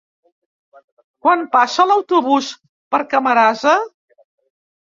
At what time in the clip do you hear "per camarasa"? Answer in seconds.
2.97-3.77